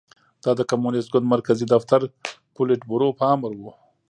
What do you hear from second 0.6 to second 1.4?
کمونېست ګوند